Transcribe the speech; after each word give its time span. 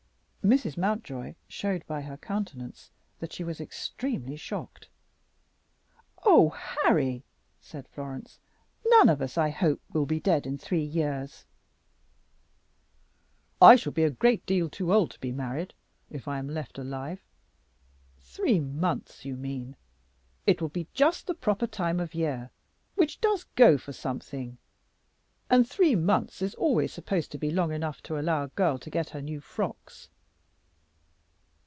Mrs. 0.43 0.75
Mountjoy 0.75 1.35
showed 1.47 1.85
by 1.85 2.01
her 2.01 2.17
countenance 2.17 2.89
that 3.19 3.31
she 3.31 3.43
was 3.43 3.61
extremely 3.61 4.35
shocked. 4.35 4.89
"Oh, 6.25 6.49
Harry!" 6.49 7.23
said 7.61 7.87
Florence, 7.87 8.39
"none 8.87 9.07
of 9.07 9.21
us, 9.21 9.37
I 9.37 9.51
hope, 9.51 9.79
will 9.93 10.07
be 10.07 10.19
dead 10.19 10.47
in 10.47 10.57
three 10.57 10.83
years." 10.83 11.45
"I 13.61 13.75
shall 13.75 13.91
be 13.91 14.03
a 14.03 14.09
great 14.09 14.43
deal 14.47 14.67
too 14.67 14.91
old 14.91 15.11
to 15.11 15.19
be 15.19 15.31
married 15.31 15.75
if 16.09 16.27
I 16.27 16.39
am 16.39 16.49
left 16.49 16.79
alive. 16.79 17.23
Three 18.17 18.59
months, 18.59 19.23
you 19.23 19.37
mean. 19.37 19.75
It 20.47 20.59
will 20.59 20.69
be 20.69 20.87
just 20.95 21.27
the 21.27 21.35
proper 21.35 21.67
time 21.67 21.99
of 21.99 22.15
year, 22.15 22.49
which 22.95 23.21
does 23.21 23.43
go 23.55 23.77
for 23.77 23.93
something. 23.93 24.57
And 25.51 25.69
three 25.69 25.95
months 25.95 26.41
is 26.41 26.55
always 26.55 26.91
supposed 26.91 27.31
to 27.31 27.37
be 27.37 27.51
long 27.51 27.71
enough 27.71 28.01
to 28.03 28.17
allow 28.19 28.41
a 28.43 28.47
girl 28.57 28.79
to 28.79 28.89
get 28.89 29.11
her 29.11 29.21
new 29.21 29.39
frocks." 29.39 30.09